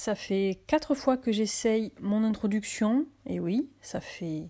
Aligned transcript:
Ça 0.00 0.14
fait 0.14 0.60
quatre 0.68 0.94
fois 0.94 1.16
que 1.16 1.32
j'essaye 1.32 1.90
mon 2.00 2.22
introduction, 2.22 3.04
et 3.26 3.40
oui, 3.40 3.68
ça 3.80 4.00
fait 4.00 4.46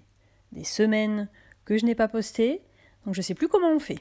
des 0.53 0.63
semaines 0.63 1.31
que 1.65 1.79
je 1.79 1.87
n'ai 1.87 1.95
pas 1.95 2.07
posté, 2.07 2.61
donc 3.06 3.14
je 3.14 3.21
ne 3.21 3.22
sais 3.22 3.32
plus 3.32 3.48
comment 3.48 3.71
on 3.71 3.79
fait. 3.79 3.98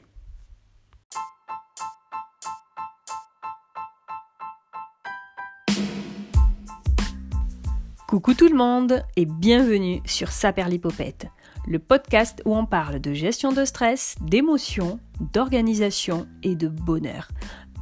Coucou 8.06 8.34
tout 8.34 8.48
le 8.48 8.54
monde 8.54 9.02
et 9.16 9.24
bienvenue 9.24 10.02
sur 10.04 10.30
Saperlipopette, 10.30 11.28
le 11.66 11.78
podcast 11.78 12.42
où 12.44 12.54
on 12.54 12.66
parle 12.66 13.00
de 13.00 13.14
gestion 13.14 13.52
de 13.52 13.64
stress, 13.64 14.16
d'émotions, 14.20 15.00
d'organisation 15.32 16.28
et 16.42 16.56
de 16.56 16.68
bonheur. 16.68 17.28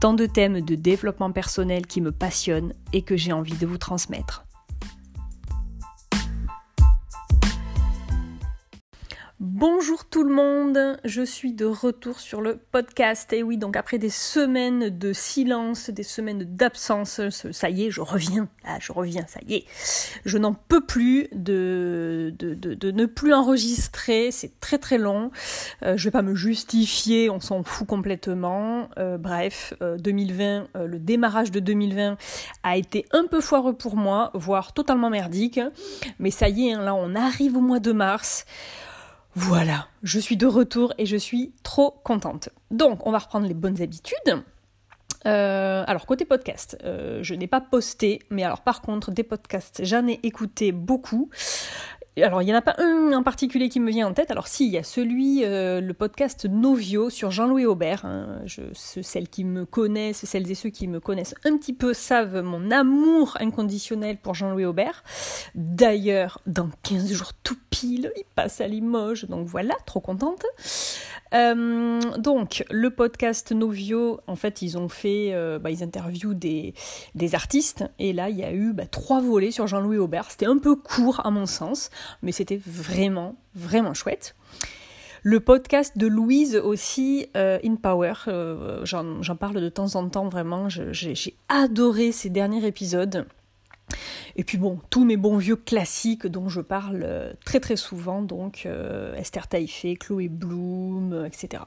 Tant 0.01 0.13
de 0.13 0.27
thèmes 0.27 0.61
de 0.61 0.75
développement 0.75 1.33
personnel 1.33 1.87
qui 1.87 2.03
me 2.03 2.13
passionnent 2.13 2.75
et 2.93 3.01
que 3.03 3.17
j'ai 3.17 3.33
envie 3.33 3.57
de 3.57 3.67
vous 3.67 3.79
transmettre. 3.79 4.46
Bonjour 9.39 10.07
tout 10.07 10.25
le 10.25 10.35
monde, 10.35 10.99
je 11.05 11.21
suis 11.21 11.53
de 11.53 11.67
retour 11.67 12.21
sur 12.21 12.41
le 12.41 12.57
podcast. 12.57 13.35
Et 13.35 13.43
oui, 13.43 13.59
donc 13.59 13.77
après 13.77 13.99
des 13.99 14.09
semaines 14.09 14.89
de 14.89 15.13
silence, 15.13 15.91
des 15.91 16.05
semaines 16.05 16.45
d'absence, 16.45 17.21
ça 17.29 17.69
y 17.69 17.85
est, 17.85 17.91
je 17.91 18.01
reviens. 18.01 18.49
Ah, 18.65 18.79
je 18.81 18.93
reviens, 18.93 19.27
ça 19.27 19.41
y 19.47 19.57
est. 19.57 19.65
Je 20.25 20.39
n'en 20.39 20.55
peux 20.55 20.81
plus 20.81 21.29
de, 21.33 22.33
ne 22.41 23.05
plus 23.05 23.35
enregistrer, 23.35 24.31
c'est 24.31 24.59
très 24.59 24.79
très 24.79 24.97
long. 24.97 25.31
Euh, 25.83 25.99
je 25.99 26.05
vais 26.05 26.13
pas 26.13 26.23
me 26.23 26.35
justifier, 26.35 27.29
on 27.29 27.39
s'en 27.39 27.63
fout 27.63 27.87
complètement. 27.87 28.89
Euh, 28.97 29.19
bref, 29.19 29.75
2020, 29.83 30.69
euh, 30.77 30.87
le 30.87 30.99
démarrage 30.99 31.51
de 31.51 31.61
2020 31.61 32.17
a 32.63 32.77
été 32.79 33.05
un 33.13 33.27
peu 33.27 33.43
foireux 33.43 33.75
pour 33.75 33.97
moi, 33.97 34.31
voire 34.33 34.73
totalement 34.73 35.11
merdique. 35.11 35.61
Mais 36.21 36.31
ça 36.31 36.49
y 36.49 36.69
est, 36.69 36.73
hein, 36.73 36.81
là 36.81 36.95
on 36.95 37.15
arrive 37.15 37.59
au 37.59 37.61
mois 37.61 37.81
de 37.81 37.93
mars. 37.93 38.47
Voilà, 39.39 39.87
je 40.03 40.19
suis 40.19 40.39
de 40.39 40.47
retour 40.47 40.95
et 40.97 41.05
je 41.05 41.17
suis 41.17 41.53
trop 41.63 41.91
contente. 41.91 42.49
Donc, 42.71 43.07
on 43.07 43.13
va 43.13 43.19
reprendre 43.19 43.47
les 43.47 43.53
bonnes 43.53 43.83
habitudes. 43.83 44.43
Euh, 45.27 45.85
alors 45.87 46.07
côté 46.07 46.25
podcast, 46.25 46.79
euh, 46.85 47.23
je 47.23 47.35
n'ai 47.35 47.47
pas 47.47 47.61
posté, 47.61 48.21
mais 48.31 48.45
alors 48.45 48.63
par 48.63 48.81
contre 48.81 49.11
des 49.11 49.25
podcasts, 49.25 49.85
j'en 49.85 50.07
ai 50.07 50.21
écouté 50.23 50.73
beaucoup 50.73 51.31
alors 52.23 52.41
il 52.41 52.47
n'y 52.47 52.55
en 52.55 52.57
a 52.57 52.63
pas 52.63 52.77
un 52.79 53.13
en 53.13 53.23
particulier 53.23 53.69
qui 53.69 53.79
me 53.79 53.91
vient 53.91 54.07
en 54.07 54.15
tête. 54.15 54.31
Alors 54.31 54.47
si, 54.47 54.67
il 54.67 54.73
y 54.73 54.79
a 54.79 54.83
celui, 54.83 55.45
euh, 55.45 55.81
le 55.81 55.95
podcast 55.95 56.47
Novio 56.47 57.11
sur 57.11 57.31
Jean-Louis 57.31 57.67
Aubert. 57.67 58.05
Hein. 58.05 58.41
Celles 58.75 59.29
qui 59.29 59.45
me 59.45 59.67
connaissent, 59.67 60.25
celles 60.25 60.51
et 60.51 60.55
ceux 60.55 60.71
qui 60.71 60.89
me 60.89 61.01
connaissent 61.01 61.35
un 61.45 61.57
petit 61.57 61.75
peu 61.75 61.93
savent 61.93 62.41
mon 62.41 62.71
amour 62.71 63.37
inconditionnel 63.41 64.17
pour 64.17 64.35
Jean-Louis 64.35 64.65
Aubert. 64.65 65.05
D'ailleurs, 65.55 66.41
dans 66.47 66.71
15 66.85 67.13
jours 67.13 67.33
tout 67.43 67.59
pile, 67.71 68.13
il 68.17 68.25
passe 68.35 68.61
à 68.61 68.67
Limoges. 68.67 69.27
Donc 69.27 69.47
voilà, 69.47 69.75
trop 69.85 70.01
contente. 70.01 70.45
Euh, 71.35 72.01
donc 72.19 72.65
le 72.71 72.91
podcast 72.91 73.53
Novio, 73.53 74.21
en 74.27 74.37
fait, 74.37 74.63
ils 74.63 74.79
ont 74.79 74.89
fait, 74.89 75.31
euh, 75.33 75.59
bah, 75.59 75.71
ils 75.71 75.83
interviewent 75.83 76.35
des, 76.35 76.75
des, 77.15 77.35
artistes. 77.35 77.85
Et 77.99 78.13
là, 78.13 78.29
il 78.29 78.37
y 78.37 78.45
a 78.45 78.53
eu 78.53 78.73
bah, 78.73 78.87
trois 78.87 79.21
volets 79.21 79.51
sur 79.51 79.67
Jean-Louis 79.67 79.99
Aubert. 79.99 80.31
C'était 80.31 80.47
un 80.47 80.59
peu 80.59 80.77
court 80.77 81.25
à 81.25 81.31
mon 81.31 81.47
sens 81.47 81.91
mais 82.23 82.33
c'était 82.33 82.61
vraiment, 82.67 83.37
vraiment 83.55 83.95
chouette. 83.95 84.35
Le 85.23 85.41
podcast 85.41 85.99
de 85.99 86.07
Louise 86.07 86.57
aussi, 86.57 87.27
euh, 87.37 87.59
In 87.65 87.75
Power, 87.77 88.13
j'en 88.85 89.37
parle 89.37 89.61
de 89.61 89.69
temps 89.69 89.97
en 89.97 90.09
temps 90.09 90.29
vraiment, 90.29 90.69
j'ai 90.69 91.37
adoré 91.49 92.13
ces 92.13 92.31
derniers 92.31 92.65
épisodes. 92.65 93.27
Et 94.37 94.45
puis 94.45 94.59
bon, 94.59 94.81
tous 94.91 95.05
mes 95.05 95.17
bons 95.17 95.37
vieux 95.37 95.57
classiques 95.57 96.27
dont 96.27 96.49
je 96.49 96.61
parle 96.61 97.03
euh, 97.05 97.33
très 97.45 97.61
très 97.61 97.77
souvent, 97.77 98.23
donc 98.23 98.69
Esther 99.17 99.49
Taïfé, 99.49 99.97
Chloé 99.97 100.29
Bloom, 100.29 101.25
etc. 101.27 101.63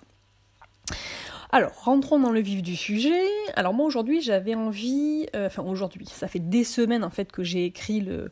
Alors, 1.52 1.72
rentrons 1.84 2.20
dans 2.20 2.32
le 2.32 2.42
vif 2.42 2.62
du 2.62 2.76
sujet. 2.76 3.24
Alors 3.56 3.74
moi 3.74 3.86
aujourd'hui 3.86 4.22
j'avais 4.22 4.54
envie, 4.54 5.26
enfin 5.34 5.64
aujourd'hui, 5.64 6.06
ça 6.06 6.28
fait 6.28 6.40
des 6.40 6.64
semaines 6.64 7.04
en 7.04 7.10
fait 7.10 7.32
que 7.32 7.44
j'ai 7.44 7.66
écrit 7.66 8.02
le, 8.02 8.32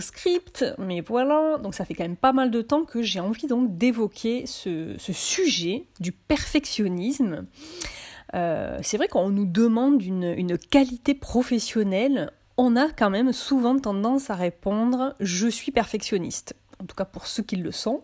script, 0.00 0.64
mais 0.78 1.00
voilà, 1.00 1.58
donc 1.58 1.74
ça 1.74 1.84
fait 1.84 1.94
quand 1.94 2.04
même 2.04 2.16
pas 2.16 2.32
mal 2.32 2.50
de 2.50 2.62
temps 2.62 2.84
que 2.84 3.02
j'ai 3.02 3.20
envie 3.20 3.46
donc 3.46 3.78
d'évoquer 3.78 4.44
ce, 4.46 4.96
sujet 4.98 5.84
du 6.00 6.12
perfectionnisme. 6.12 7.46
Euh, 8.34 8.78
c'est 8.82 8.96
vrai 8.96 9.08
qu'on 9.08 9.30
nous 9.30 9.46
demande 9.46 10.02
une, 10.02 10.58
qualité 10.58 11.14
professionnelle, 11.14 12.30
on 12.58 12.76
a 12.76 12.90
quand 12.90 13.08
même 13.08 13.32
souvent 13.32 13.78
tendance 13.78 14.28
à 14.28 14.34
répondre 14.34 15.14
je 15.20 15.48
suis 15.48 15.72
perfectionniste, 15.72 16.54
en 16.82 16.84
tout 16.84 16.96
cas 16.96 17.06
pour 17.06 17.26
ceux 17.26 17.42
qui 17.42 17.56
le 17.56 17.72
sont. 17.72 18.02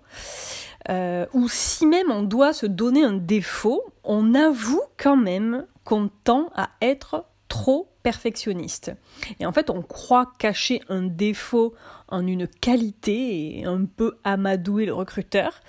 Euh, 0.89 1.27
ou 1.33 1.49
si 1.49 1.87
même 1.87 2.11
on 2.11 2.23
doit 2.23 2.53
se 2.53 2.67
donner 2.67 3.05
un 3.05 3.15
défaut, 3.15 3.83
on 4.05 4.35
avoue 4.35 4.83
quand 4.97 5.17
même 5.17 5.67
qu'on 5.85 6.09
tend 6.25 6.51
à 6.55 6.71
être 6.81 7.27
trop 7.49 7.89
perfectionniste. 8.03 8.93
Et 9.41 9.47
en 9.47 9.53
fait, 9.53 9.71
on 9.71 9.83
croit 9.83 10.31
cacher 10.39 10.83
un 10.89 11.03
défaut 11.03 11.75
en 12.09 12.27
une 12.27 12.47
qualité 12.47 13.59
et 13.59 13.65
un 13.65 13.87
peu 13.87 14.19
amadouer 14.25 14.87
le 14.87 14.93
recruteur. 14.93 15.61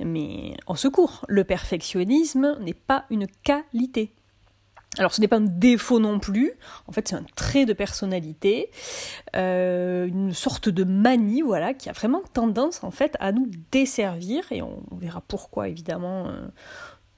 Mais 0.00 0.56
en 0.66 0.74
secours, 0.74 1.24
le 1.28 1.44
perfectionnisme 1.44 2.56
n'est 2.60 2.74
pas 2.74 3.04
une 3.10 3.26
qualité. 3.44 4.14
Alors 4.98 5.12
ce 5.12 5.20
n'est 5.20 5.28
pas 5.28 5.36
un 5.36 5.40
défaut 5.40 5.98
non 5.98 6.18
plus, 6.18 6.52
en 6.86 6.92
fait 6.92 7.08
c'est 7.08 7.16
un 7.16 7.24
trait 7.36 7.66
de 7.66 7.74
personnalité, 7.74 8.70
euh, 9.34 10.06
une 10.06 10.32
sorte 10.32 10.70
de 10.70 10.84
manie, 10.84 11.42
voilà, 11.42 11.74
qui 11.74 11.90
a 11.90 11.92
vraiment 11.92 12.22
tendance 12.32 12.82
en 12.82 12.90
fait 12.90 13.14
à 13.20 13.32
nous 13.32 13.50
desservir, 13.72 14.50
et 14.50 14.62
on 14.62 14.82
verra 14.92 15.20
pourquoi 15.20 15.68
évidemment 15.68 16.28
euh, 16.28 16.46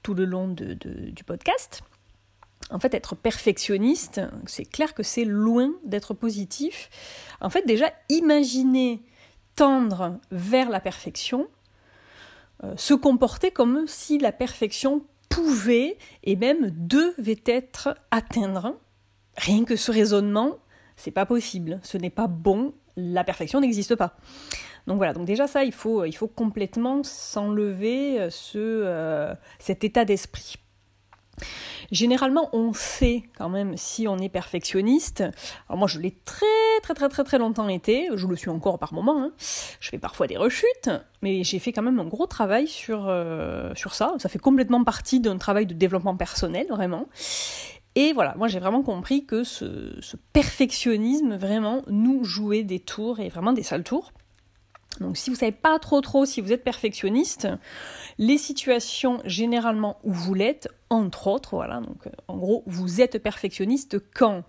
tout 0.03 0.13
le 0.13 0.25
long 0.25 0.49
du 0.49 1.23
podcast. 1.23 1.83
En 2.71 2.79
fait, 2.79 2.93
être 2.93 3.15
perfectionniste, 3.15 4.21
c'est 4.45 4.65
clair 4.65 4.93
que 4.93 5.01
c'est 5.01 5.25
loin 5.25 5.71
d'être 5.85 6.13
positif. 6.13 6.89
En 7.41 7.49
fait, 7.49 7.65
déjà, 7.65 7.91
imaginer 8.09 9.01
tendre 9.55 10.19
vers 10.29 10.69
la 10.69 10.79
perfection, 10.79 11.47
euh, 12.63 12.73
se 12.77 12.93
comporter 12.93 13.51
comme 13.51 13.87
si 13.87 14.19
la 14.19 14.31
perfection 14.31 15.01
pouvait 15.29 15.97
et 16.23 16.35
même 16.35 16.71
devait 16.71 17.41
être 17.45 17.95
atteindre. 18.11 18.75
Rien 19.37 19.63
que 19.63 19.75
ce 19.75 19.91
raisonnement, 19.91 20.57
c'est 20.97 21.11
pas 21.11 21.25
possible, 21.25 21.79
ce 21.83 21.97
n'est 21.97 22.09
pas 22.09 22.27
bon, 22.27 22.73
la 22.97 23.23
perfection 23.23 23.61
n'existe 23.61 23.95
pas. 23.95 24.17
Donc 24.87 24.97
voilà, 24.97 25.13
donc 25.13 25.25
déjà 25.25 25.47
ça, 25.47 25.63
il 25.63 25.71
faut, 25.71 26.03
il 26.05 26.13
faut 26.13 26.27
complètement 26.27 27.03
s'enlever 27.03 28.19
euh, 28.19 28.29
ce, 28.29 28.57
euh, 28.57 29.33
cet 29.59 29.83
état 29.83 30.03
d'esprit. 30.03 30.55
Généralement, 31.91 32.49
on 32.53 32.73
sait 32.73 33.23
quand 33.37 33.49
même 33.49 33.77
si 33.77 34.07
on 34.07 34.17
est 34.17 34.29
perfectionniste. 34.29 35.23
Alors 35.67 35.77
moi, 35.77 35.87
je 35.87 35.99
l'ai 35.99 36.11
très 36.25 36.45
très 36.81 36.93
très 36.93 37.09
très 37.09 37.23
très 37.23 37.37
longtemps 37.37 37.67
été. 37.67 38.09
Je 38.15 38.27
le 38.27 38.35
suis 38.35 38.49
encore 38.49 38.79
par 38.79 38.93
moments. 38.93 39.21
Hein. 39.21 39.31
Je 39.79 39.89
fais 39.89 39.97
parfois 39.97 40.27
des 40.27 40.37
rechutes, 40.37 40.89
mais 41.21 41.43
j'ai 41.43 41.59
fait 41.59 41.71
quand 41.71 41.81
même 41.81 41.99
un 41.99 42.05
gros 42.05 42.27
travail 42.27 42.67
sur, 42.67 43.07
euh, 43.07 43.73
sur 43.75 43.93
ça. 43.93 44.13
Ça 44.17 44.29
fait 44.29 44.39
complètement 44.39 44.83
partie 44.83 45.19
d'un 45.19 45.37
travail 45.37 45.65
de 45.65 45.73
développement 45.73 46.15
personnel, 46.15 46.67
vraiment. 46.69 47.07
Et 47.95 48.13
voilà, 48.13 48.35
moi 48.37 48.47
j'ai 48.47 48.59
vraiment 48.59 48.83
compris 48.83 49.25
que 49.25 49.43
ce, 49.43 49.97
ce 49.99 50.15
perfectionnisme 50.31 51.35
vraiment 51.35 51.81
nous 51.87 52.23
jouait 52.23 52.63
des 52.63 52.79
tours 52.79 53.19
et 53.19 53.29
vraiment 53.29 53.51
des 53.51 53.63
sales 53.63 53.83
tours. 53.83 54.13
Donc 54.99 55.17
si 55.17 55.29
vous 55.29 55.35
savez 55.35 55.51
pas 55.51 55.79
trop 55.79 56.01
trop 56.01 56.25
si 56.25 56.41
vous 56.41 56.51
êtes 56.51 56.63
perfectionniste, 56.63 57.47
les 58.17 58.37
situations 58.37 59.21
généralement 59.25 59.97
où 60.03 60.11
vous 60.11 60.33
l'êtes, 60.33 60.67
entre 60.89 61.27
autres, 61.27 61.55
voilà, 61.55 61.79
donc 61.79 62.07
euh, 62.07 62.11
en 62.27 62.37
gros, 62.37 62.63
vous 62.65 63.01
êtes 63.01 63.21
perfectionniste 63.21 63.97
quand 64.13 64.43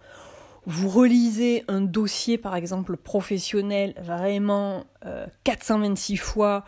vous 0.66 0.89
relisez 0.89 1.65
un 1.69 1.81
dossier 1.81 2.36
par 2.36 2.54
exemple 2.54 2.97
professionnel 2.97 3.95
vraiment 4.03 4.84
426 5.45 6.15
euh, 6.15 6.16
fois 6.22 6.65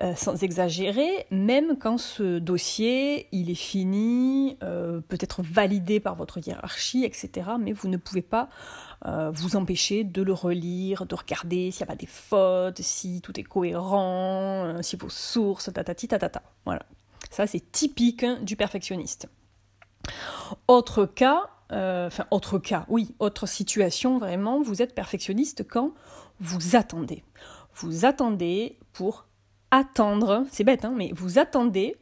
euh, 0.00 0.14
sans 0.16 0.42
exagérer, 0.42 1.26
même 1.30 1.76
quand 1.78 1.98
ce 1.98 2.40
dossier 2.40 3.28
il 3.30 3.50
est 3.50 3.54
fini, 3.54 4.56
peut-être 5.08 5.42
validé 5.42 6.00
par 6.00 6.16
votre 6.16 6.38
hiérarchie, 6.38 7.04
etc. 7.04 7.30
Mais 7.60 7.72
vous 7.72 7.88
ne 7.88 7.96
pouvez 7.96 8.22
pas 8.22 8.48
euh, 9.06 9.30
vous 9.32 9.56
empêcher 9.56 10.04
de 10.04 10.22
le 10.22 10.32
relire, 10.32 11.06
de 11.06 11.14
regarder 11.14 11.70
s'il 11.70 11.80
n'y 11.80 11.90
a 11.90 11.92
pas 11.92 11.96
des 11.96 12.06
fautes, 12.06 12.80
si 12.80 13.20
tout 13.20 13.38
est 13.38 13.44
cohérent, 13.44 14.64
euh, 14.64 14.82
si 14.82 14.96
vos 14.96 15.08
sources, 15.08 15.72
tatati 15.72 16.06
tatata. 16.06 16.42
Voilà. 16.64 16.82
Ça, 17.30 17.46
c'est 17.46 17.72
typique 17.72 18.24
du 18.42 18.56
perfectionniste. 18.56 19.28
Autre 20.68 21.06
cas, 21.06 21.50
euh, 21.72 22.06
enfin, 22.06 22.26
autre 22.30 22.58
cas, 22.58 22.84
oui, 22.88 23.14
autre 23.18 23.46
situation 23.46 24.18
vraiment, 24.18 24.60
vous 24.60 24.82
êtes 24.82 24.94
perfectionniste 24.94 25.66
quand 25.66 25.92
vous 26.38 26.76
attendez. 26.76 27.24
Vous 27.74 28.04
attendez 28.04 28.78
pour 28.92 29.26
attendre, 29.70 30.44
c'est 30.50 30.64
bête, 30.64 30.84
hein, 30.84 30.94
mais 30.96 31.10
vous 31.14 31.38
attendez 31.38 31.96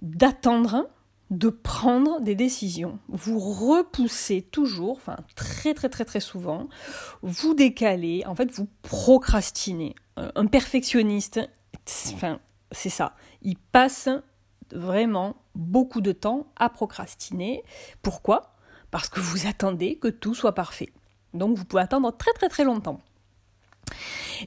d'attendre 0.00 0.88
de 1.30 1.48
prendre 1.48 2.20
des 2.20 2.34
décisions. 2.34 2.98
Vous 3.08 3.38
repoussez 3.38 4.42
toujours, 4.42 4.96
enfin 4.96 5.16
très 5.36 5.74
très 5.74 5.88
très 5.88 6.04
très 6.04 6.20
souvent, 6.20 6.68
vous 7.22 7.54
décalez, 7.54 8.24
en 8.26 8.34
fait 8.34 8.50
vous 8.50 8.68
procrastinez. 8.82 9.94
Euh, 10.18 10.30
un 10.34 10.46
perfectionniste, 10.46 11.40
c'est 11.86 12.90
ça, 12.90 13.14
il 13.42 13.56
passe 13.56 14.08
vraiment 14.72 15.36
beaucoup 15.54 16.00
de 16.00 16.12
temps 16.12 16.46
à 16.56 16.68
procrastiner. 16.68 17.64
Pourquoi? 18.02 18.54
Parce 18.90 19.08
que 19.08 19.20
vous 19.20 19.46
attendez 19.46 19.96
que 19.96 20.08
tout 20.08 20.34
soit 20.34 20.54
parfait. 20.54 20.92
Donc 21.32 21.56
vous 21.56 21.64
pouvez 21.64 21.82
attendre 21.82 22.16
très 22.16 22.32
très 22.32 22.48
très 22.48 22.64
longtemps. 22.64 23.00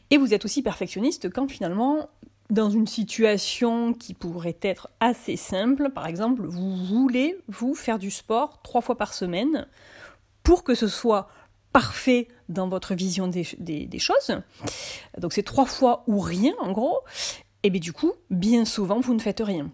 Et 0.09 0.17
vous 0.17 0.33
êtes 0.33 0.45
aussi 0.45 0.61
perfectionniste 0.61 1.29
quand 1.31 1.49
finalement 1.49 2.09
dans 2.53 2.69
une 2.69 2.87
situation 2.87 3.93
qui 3.93 4.13
pourrait 4.13 4.57
être 4.61 4.89
assez 4.99 5.35
simple, 5.35 5.89
par 5.89 6.05
exemple, 6.05 6.45
vous 6.45 6.75
voulez 6.85 7.37
vous 7.47 7.73
faire 7.73 7.99
du 7.99 8.11
sport 8.11 8.61
trois 8.61 8.81
fois 8.81 8.95
par 8.95 9.13
semaine 9.13 9.67
pour 10.43 10.63
que 10.63 10.75
ce 10.75 10.87
soit 10.87 11.27
parfait 11.71 12.27
dans 12.49 12.67
votre 12.67 12.93
vision 12.93 13.27
des, 13.27 13.43
choses. 13.97 14.41
Donc 15.17 15.33
c'est 15.33 15.43
trois 15.43 15.65
fois 15.65 16.03
ou 16.05 16.19
rien 16.19 16.53
en 16.59 16.71
gros. 16.71 16.99
Et 17.63 17.71
bien 17.71 17.79
du 17.79 17.91
coup, 17.91 18.11
bien 18.29 18.65
souvent, 18.65 18.99
vous 18.99 19.15
ne 19.15 19.19
faites 19.19 19.41
rien. 19.43 19.71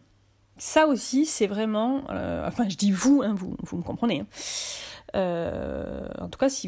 Ça 0.57 0.87
aussi, 0.87 1.25
c'est 1.25 1.47
vraiment... 1.47 2.03
Euh, 2.09 2.47
enfin, 2.47 2.67
je 2.69 2.75
dis 2.75 2.91
vous, 2.91 3.21
hein, 3.23 3.33
vous, 3.35 3.57
vous 3.61 3.77
me 3.77 3.83
comprenez. 3.83 4.21
Hein. 4.21 4.27
Euh, 5.15 6.07
en 6.19 6.29
tout 6.29 6.37
cas, 6.37 6.49
si, 6.49 6.67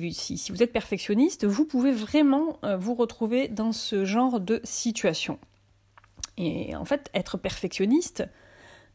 vous 0.50 0.64
êtes 0.64 0.74
perfectionniste, 0.74 1.46
vous 1.46 1.66
pouvez 1.66 1.92
vraiment 1.92 2.58
euh, 2.64 2.76
vous 2.76 2.96
retrouver 2.96 3.48
dans 3.48 3.72
ce 3.72 4.04
genre 4.04 4.40
de 4.40 4.60
situation. 4.64 5.40
Et 6.38 6.76
en 6.76 6.86
fait, 6.86 7.10
être 7.14 7.38
perfectionniste, 7.38 8.24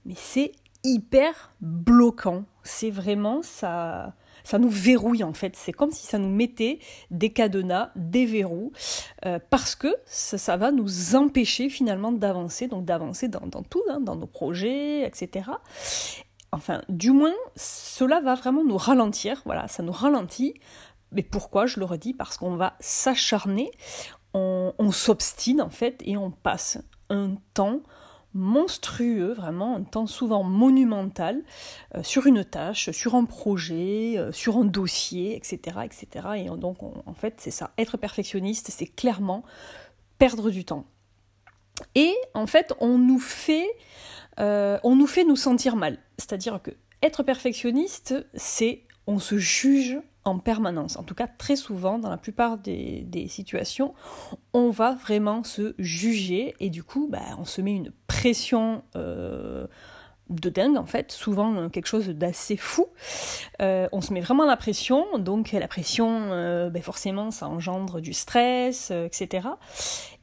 mais 0.04 0.14
c'est 0.16 0.52
hyper 0.84 1.52
bloquant. 1.60 2.44
C'est 2.62 2.90
vraiment 2.90 3.42
ça 3.42 4.14
ça 4.46 4.58
nous 4.58 4.70
verrouille 4.70 5.24
en 5.24 5.32
fait. 5.32 5.56
C'est 5.56 5.72
comme 5.72 5.90
si 5.90 6.06
ça 6.06 6.18
nous 6.18 6.28
mettait 6.28 6.78
des 7.10 7.32
cadenas, 7.32 7.90
des 7.96 8.26
verrous, 8.26 8.72
euh, 9.24 9.40
parce 9.50 9.74
que 9.74 9.88
ça, 10.06 10.56
va 10.56 10.70
nous 10.70 11.16
empêcher 11.16 11.68
finalement 11.68 12.12
d'avancer, 12.12 12.68
donc 12.68 12.84
d'avancer 12.84 13.26
dans, 13.26 13.40
tout, 13.68 13.82
hein, 13.90 14.00
dans 14.00 14.14
nos 14.14 14.28
projets, 14.28 15.04
etc. 15.04 15.50
Enfin, 16.52 16.80
du 16.88 17.10
moins, 17.10 17.34
cela 17.56 18.20
va 18.20 18.36
vraiment 18.36 18.62
nous 18.62 18.76
ralentir. 18.76 19.42
Voilà, 19.44 19.66
ça 19.66 19.82
nous 19.82 19.92
ralentit. 19.92 20.54
Mais 21.10 21.22
pourquoi 21.22 21.66
Je 21.66 21.80
le 21.80 21.86
redis, 21.86 22.14
parce 22.14 22.36
qu'on 22.36 22.54
va 22.56 22.76
s'acharner, 22.78 23.72
on 24.32 24.92
s'obstine 24.92 25.62
en 25.62 25.70
fait 25.70 26.02
et 26.04 26.18
on 26.18 26.30
passe 26.30 26.78
un 27.10 27.36
temps 27.54 27.82
monstrueux, 28.36 29.32
vraiment 29.32 29.76
un 29.76 29.82
temps 29.82 30.06
souvent 30.06 30.44
monumental, 30.44 31.42
euh, 31.94 32.02
sur 32.02 32.26
une 32.26 32.44
tâche, 32.44 32.90
sur 32.90 33.14
un 33.14 33.24
projet, 33.24 34.14
euh, 34.18 34.30
sur 34.30 34.58
un 34.58 34.64
dossier, 34.64 35.34
etc. 35.34 35.78
etc. 35.84 36.26
Et 36.36 36.44
donc 36.56 36.82
en 36.82 37.14
fait 37.14 37.34
c'est 37.38 37.50
ça, 37.50 37.72
être 37.78 37.96
perfectionniste, 37.96 38.68
c'est 38.70 38.86
clairement 38.86 39.42
perdre 40.18 40.50
du 40.50 40.64
temps. 40.64 40.84
Et 41.94 42.14
en 42.34 42.46
fait 42.46 42.74
on 42.78 42.98
nous 42.98 43.18
fait, 43.18 43.68
euh, 44.38 44.78
on 44.84 44.96
nous 44.96 45.06
fait 45.06 45.24
nous 45.24 45.36
sentir 45.36 45.76
mal. 45.76 45.98
C'est-à-dire 46.18 46.60
que 46.62 46.72
être 47.02 47.22
perfectionniste, 47.22 48.14
c'est 48.34 48.84
on 49.06 49.18
se 49.18 49.38
juge 49.38 49.98
en 50.26 50.38
permanence. 50.38 50.96
En 50.96 51.02
tout 51.02 51.14
cas, 51.14 51.26
très 51.26 51.56
souvent, 51.56 51.98
dans 51.98 52.10
la 52.10 52.16
plupart 52.16 52.58
des, 52.58 53.26
situations, 53.28 53.94
on 54.52 54.70
va 54.70 54.94
vraiment 54.94 55.44
se 55.44 55.74
juger 55.78 56.54
et 56.60 56.70
du 56.70 56.82
coup, 56.82 57.08
bah, 57.10 57.20
on 57.38 57.44
se 57.44 57.60
met 57.60 57.72
une 57.72 57.92
pression 58.06 58.82
euh, 58.94 59.66
de 60.30 60.48
dingue, 60.48 60.76
en 60.76 60.86
fait, 60.86 61.12
souvent 61.12 61.54
euh, 61.54 61.68
quelque 61.68 61.86
chose 61.86 62.08
d'assez 62.08 62.56
fou. 62.56 62.86
Euh, 63.60 63.88
on 63.92 64.00
se 64.00 64.12
met 64.12 64.20
vraiment 64.20 64.44
la 64.44 64.56
pression, 64.56 65.18
donc 65.18 65.52
la 65.52 65.68
pression, 65.68 66.68
bah, 66.70 66.80
forcément, 66.82 67.30
ça 67.30 67.48
engendre 67.48 68.00
du 68.00 68.12
stress, 68.12 68.90
etc. 68.90 69.48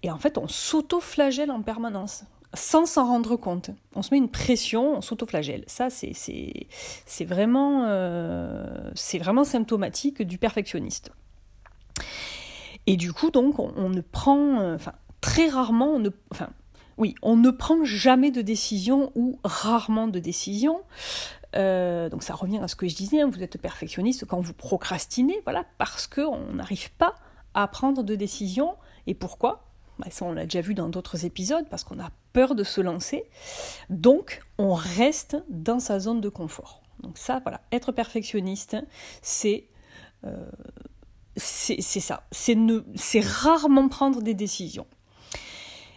Et 0.02 0.12
en 0.12 0.18
fait, 0.18 0.38
on 0.38 0.48
s'auto-flagelle 0.48 1.52
en 1.52 1.62
permanence 1.62 2.24
sans 2.54 2.86
s'en 2.86 3.08
rendre 3.08 3.36
compte. 3.36 3.72
On 3.96 4.02
se 4.02 4.14
met 4.14 4.18
une 4.18 4.30
pression, 4.30 4.98
on 4.98 5.02
s'autoflagelle. 5.02 5.64
Ça, 5.68 5.90
c'est, 5.90 6.14
euh, 7.86 8.92
vraiment 9.20 9.44
symptomatique 9.44 10.22
du 10.22 10.38
perfectionniste. 10.38 11.12
Et 12.86 12.98
du 12.98 13.14
coup, 13.14 13.32
donc, 13.32 13.60
on, 13.60 13.90
ne 13.90 14.02
prend, 14.02 14.60
euh, 14.60 14.76
enfin, 14.76 14.94
très 15.22 15.48
rarement, 15.48 15.88
on 15.88 16.00
ne, 16.00 16.10
enfin, 16.32 16.50
on 17.22 17.38
ne 17.38 17.50
prend 17.50 17.84
jamais 17.84 18.30
de 18.30 18.42
décision 18.42 19.12
ou 19.16 19.40
rarement 19.44 20.08
de 20.08 20.20
décision. 20.20 20.82
Euh, 21.56 22.10
donc 22.10 22.24
ça 22.24 22.34
revient 22.34 22.58
à 22.58 22.68
ce 22.68 22.76
que 22.76 22.88
je 22.88 22.96
disais, 22.96 23.22
hein, 23.22 23.30
vous 23.32 23.44
êtes 23.44 23.62
perfectionniste 23.62 24.26
quand 24.26 24.42
vous 24.42 24.54
procrastinez, 24.54 25.40
voilà, 25.44 25.66
parce 25.78 26.08
qu'on 26.08 26.54
n'arrive 26.54 26.92
pas 26.94 27.16
à 27.54 27.68
prendre 27.68 28.04
de 28.04 28.16
décision. 28.16 28.76
Et 29.08 29.14
pourquoi? 29.14 29.73
Bah, 30.04 30.12
ça, 30.12 30.26
on 30.26 30.34
l'a 30.34 30.44
déjà 30.44 30.62
vu 30.62 30.74
dans 30.74 30.90
d'autres 30.90 31.26
épisodes, 31.26 31.66
parce 31.70 31.84
qu'on 31.84 32.00
a 32.00 32.10
peur 32.34 32.56
de 32.56 32.64
se 32.64 32.82
lancer. 32.82 33.24
Donc, 33.90 34.42
on 34.58 34.74
reste 34.74 35.38
dans 35.50 35.80
sa 35.80 36.00
zone 36.00 36.22
de 36.22 36.30
confort. 36.30 36.82
Donc 37.02 37.18
ça, 37.18 37.40
voilà, 37.44 37.62
être 37.72 37.92
perfectionniste, 37.92 38.78
c'est 39.22 39.66
euh, 40.26 40.50
c'est 41.36 41.82
ça. 41.82 42.24
C'est 42.32 43.26
rarement 43.26 43.90
prendre 43.90 44.22
des 44.22 44.36
décisions. 44.36 44.86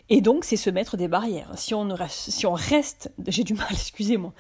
Et 0.09 0.21
donc, 0.21 0.45
c'est 0.45 0.57
se 0.57 0.71
mettre 0.71 0.97
des 0.97 1.09
barrières. 1.09 1.51
Si 1.57 1.75
on, 1.75 1.89
reste, 2.55 3.13
j'ai 3.27 3.43
du 3.43 3.55
mal, 3.55 3.67
excusez-moi, 3.73 4.33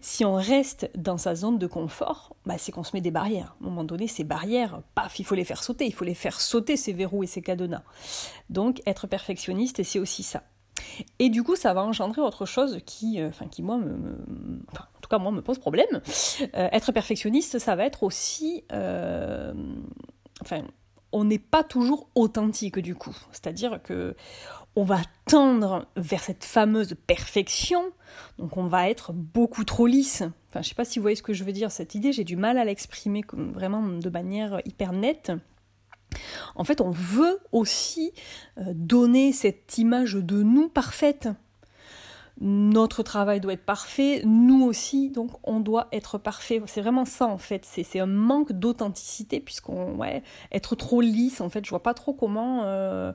si 0.00 0.24
on 0.24 0.34
reste 0.34 0.90
dans 0.96 1.18
sa 1.18 1.34
zone 1.34 1.58
de 1.58 1.66
confort, 1.66 2.36
bah, 2.46 2.56
c'est 2.58 2.72
qu'on 2.72 2.84
se 2.84 2.94
met 2.94 3.02
des 3.02 3.10
barrières. 3.10 3.54
À 3.60 3.64
un 3.64 3.68
moment 3.68 3.84
donné, 3.84 4.06
ces 4.06 4.24
barrières, 4.24 4.80
paf, 4.94 5.18
il 5.18 5.24
faut 5.24 5.34
les 5.34 5.44
faire 5.44 5.62
sauter, 5.62 5.86
il 5.86 5.92
faut 5.92 6.04
les 6.04 6.14
faire 6.14 6.40
sauter, 6.40 6.76
ces 6.76 6.92
verrous 6.92 7.22
et 7.22 7.26
ces 7.26 7.42
cadenas. 7.42 7.82
Donc, 8.48 8.80
être 8.86 9.06
perfectionniste, 9.06 9.82
c'est 9.82 9.98
aussi 9.98 10.22
ça. 10.22 10.42
Et 11.18 11.28
du 11.28 11.42
coup, 11.42 11.56
ça 11.56 11.74
va 11.74 11.82
engendrer 11.82 12.22
autre 12.22 12.46
chose 12.46 12.80
qui, 12.86 13.20
euh, 13.20 13.28
enfin, 13.28 13.46
qui 13.46 13.62
moi, 13.62 13.76
en 13.76 15.00
tout 15.00 15.08
cas, 15.08 15.18
moi, 15.18 15.32
me 15.32 15.42
pose 15.42 15.58
problème. 15.58 16.00
Euh, 16.54 16.68
être 16.72 16.92
perfectionniste, 16.92 17.58
ça 17.58 17.76
va 17.76 17.84
être 17.84 18.02
aussi, 18.02 18.64
euh, 18.72 19.52
enfin, 20.40 20.62
on 21.12 21.24
n'est 21.24 21.38
pas 21.38 21.64
toujours 21.64 22.08
authentique 22.14 22.78
du 22.78 22.94
coup. 22.94 23.16
C'est-à-dire 23.32 23.82
que 23.82 24.14
on 24.76 24.84
va 24.84 25.00
tendre 25.26 25.86
vers 25.96 26.22
cette 26.22 26.44
fameuse 26.44 26.94
perfection, 27.06 27.82
donc 28.38 28.56
on 28.56 28.66
va 28.66 28.88
être 28.88 29.12
beaucoup 29.12 29.64
trop 29.64 29.86
lisse. 29.86 30.22
Enfin, 30.48 30.62
je 30.62 30.68
sais 30.68 30.74
pas 30.74 30.84
si 30.84 30.98
vous 30.98 31.02
voyez 31.02 31.16
ce 31.16 31.22
que 31.22 31.32
je 31.32 31.42
veux 31.42 31.52
dire, 31.52 31.72
cette 31.72 31.94
idée, 31.94 32.12
j'ai 32.12 32.24
du 32.24 32.36
mal 32.36 32.56
à 32.56 32.64
l'exprimer 32.64 33.22
vraiment 33.32 33.82
de 33.82 34.10
manière 34.10 34.60
hyper 34.64 34.92
nette. 34.92 35.32
En 36.54 36.64
fait, 36.64 36.80
on 36.80 36.90
veut 36.90 37.40
aussi 37.52 38.12
euh, 38.58 38.72
donner 38.74 39.32
cette 39.32 39.78
image 39.78 40.14
de 40.14 40.42
nous 40.42 40.68
parfaite 40.68 41.28
notre 42.40 43.02
travail 43.02 43.38
doit 43.40 43.52
être 43.52 43.64
parfait, 43.64 44.22
nous 44.24 44.64
aussi, 44.64 45.10
donc 45.10 45.30
on 45.44 45.60
doit 45.60 45.88
être 45.92 46.16
parfait. 46.16 46.62
C'est 46.66 46.80
vraiment 46.80 47.04
ça 47.04 47.26
en 47.26 47.36
fait, 47.36 47.66
c'est 47.66 48.00
un 48.00 48.06
manque 48.06 48.52
d'authenticité 48.52 49.40
puisqu'on 49.40 49.94
ouais, 49.96 50.22
être 50.50 50.74
trop 50.74 51.02
lisse 51.02 51.42
en 51.42 51.50
fait, 51.50 51.64
je 51.64 51.70
vois 51.70 51.82
pas 51.82 51.92
trop 51.92 52.14
comment 52.14 52.62
euh, 52.64 53.12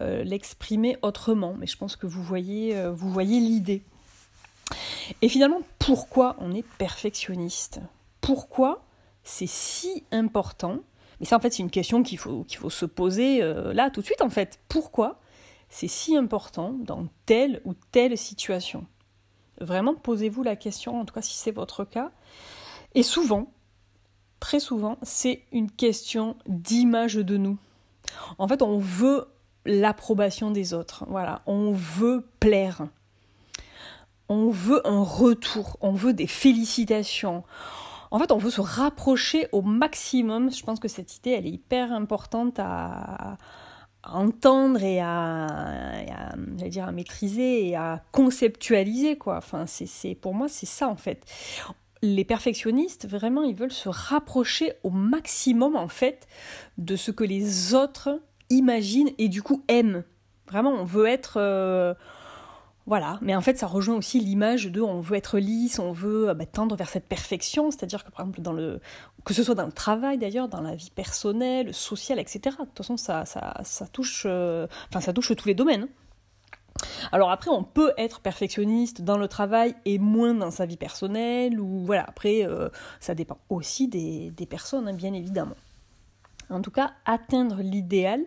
euh, 0.00 0.24
l'exprimer 0.24 0.96
autrement, 1.02 1.54
mais 1.56 1.66
je 1.66 1.76
pense 1.76 1.94
que 1.94 2.08
vous 2.08 2.22
voyez, 2.22 2.76
euh, 2.76 2.90
vous 2.90 3.10
voyez 3.10 3.38
l'idée. 3.38 3.84
Et 5.22 5.28
finalement, 5.28 5.60
pourquoi 5.78 6.36
on 6.40 6.52
est 6.52 6.66
perfectionniste? 6.78 7.80
Pourquoi 8.20 8.82
c'est 9.22 9.48
si 9.48 10.02
important? 10.10 10.78
Mais 11.20 11.26
ça 11.26 11.36
en 11.36 11.40
fait 11.40 11.52
c'est 11.52 11.62
une 11.62 11.70
question 11.70 12.02
qu'il 12.02 12.18
faut 12.18 12.44
se 12.70 12.86
poser 12.86 13.40
là 13.72 13.88
tout 13.90 14.00
de 14.00 14.06
suite 14.06 14.20
en 14.20 14.30
fait. 14.30 14.58
Pourquoi 14.68 15.20
c'est 15.74 15.88
si 15.88 16.16
important 16.16 16.72
dans 16.78 17.08
telle 17.26 17.60
ou 17.64 17.74
telle 17.90 18.16
situation 18.16 18.86
Vraiment, 19.60 19.96
posez-vous 19.96 20.44
la 20.44 20.54
question, 20.54 21.00
en 21.00 21.04
tout 21.04 21.12
cas 21.12 21.20
si 21.20 21.34
c'est 21.34 21.50
votre 21.50 21.84
cas. 21.84 22.12
Et 22.94 23.02
souvent, 23.02 23.52
très 24.38 24.60
souvent, 24.60 24.98
c'est 25.02 25.42
une 25.50 25.68
question 25.68 26.36
d'image 26.46 27.16
de 27.16 27.36
nous. 27.36 27.58
En 28.38 28.46
fait, 28.46 28.62
on 28.62 28.78
veut 28.78 29.26
l'approbation 29.64 30.52
des 30.52 30.74
autres. 30.74 31.06
Voilà, 31.08 31.42
on 31.46 31.72
veut 31.72 32.24
plaire. 32.38 32.86
On 34.28 34.50
veut 34.50 34.86
un 34.86 35.02
retour, 35.02 35.76
on 35.80 35.92
veut 35.92 36.12
des 36.12 36.28
félicitations. 36.28 37.42
En 38.12 38.20
fait, 38.20 38.30
on 38.30 38.38
veut 38.38 38.50
se 38.50 38.60
rapprocher 38.60 39.48
au 39.50 39.60
maximum. 39.60 40.52
Je 40.52 40.62
pense 40.62 40.78
que 40.78 40.86
cette 40.86 41.16
idée, 41.16 41.30
elle 41.30 41.46
est 41.46 41.50
hyper 41.50 41.92
importante 41.92 42.60
à, 42.60 43.38
entendre 44.12 44.82
et 44.82 45.00
à, 45.00 46.34
dire, 46.66 46.86
à 46.86 46.92
maîtriser 46.92 47.68
et 47.68 47.76
à 47.76 48.02
conceptualiser 48.12 49.16
quoi. 49.16 49.36
Enfin, 49.36 49.66
c'est 49.66 50.14
pour 50.14 50.34
moi 50.34 50.48
c'est 50.48 50.66
ça 50.66 50.88
en 50.88 50.96
fait. 50.96 51.24
Les 52.02 52.24
perfectionnistes 52.24 53.08
vraiment 53.08 53.42
ils 53.42 53.54
veulent 53.54 53.72
se 53.72 53.88
rapprocher 53.88 54.72
au 54.82 54.90
maximum 54.90 55.76
en 55.76 55.88
fait 55.88 56.26
de 56.78 56.96
ce 56.96 57.10
que 57.10 57.24
les 57.24 57.74
autres 57.74 58.20
imaginent 58.50 59.12
et 59.18 59.28
du 59.28 59.42
coup 59.42 59.62
aiment. 59.68 60.04
Vraiment, 60.48 60.72
on 60.72 60.84
veut 60.84 61.06
être 61.06 61.38
euh, 61.38 61.94
Voilà, 62.86 63.18
mais 63.22 63.34
en 63.34 63.40
fait, 63.40 63.56
ça 63.56 63.66
rejoint 63.66 63.96
aussi 63.96 64.20
l'image 64.20 64.66
de 64.66 64.82
on 64.82 65.00
veut 65.00 65.16
être 65.16 65.38
lisse, 65.38 65.78
on 65.78 65.92
veut 65.92 66.34
bah, 66.34 66.44
tendre 66.44 66.76
vers 66.76 66.90
cette 66.90 67.06
perfection, 67.06 67.70
c'est-à-dire 67.70 68.04
que 68.04 68.10
par 68.10 68.26
exemple, 68.26 68.78
que 69.24 69.32
ce 69.32 69.42
soit 69.42 69.54
dans 69.54 69.64
le 69.64 69.72
travail 69.72 70.18
d'ailleurs, 70.18 70.48
dans 70.48 70.60
la 70.60 70.74
vie 70.74 70.90
personnelle, 70.90 71.72
sociale, 71.72 72.18
etc. 72.18 72.56
De 72.60 72.64
toute 72.66 72.76
façon, 72.76 72.98
ça, 72.98 73.24
touche, 73.90 74.24
euh, 74.26 74.66
enfin, 74.90 75.00
ça 75.00 75.14
tous 75.14 75.46
les 75.46 75.54
domaines. 75.54 75.88
Alors 77.10 77.30
après, 77.30 77.50
on 77.50 77.64
peut 77.64 77.92
être 77.96 78.20
perfectionniste 78.20 79.00
dans 79.00 79.16
le 79.16 79.28
travail 79.28 79.74
et 79.86 79.98
moins 79.98 80.34
dans 80.34 80.50
sa 80.50 80.66
vie 80.66 80.76
personnelle, 80.76 81.58
ou 81.60 81.86
voilà, 81.86 82.04
après, 82.06 82.44
euh, 82.44 82.68
ça 83.00 83.14
dépend 83.14 83.38
aussi 83.48 83.88
des, 83.88 84.46
personnes, 84.46 84.88
hein, 84.88 84.92
bien 84.92 85.14
évidemment. 85.14 85.56
En 86.50 86.60
tout 86.60 86.70
cas, 86.70 86.92
atteindre 87.06 87.62
l'idéal, 87.62 88.20